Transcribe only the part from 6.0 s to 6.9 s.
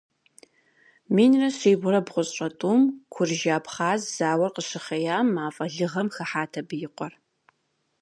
хыхьат абы и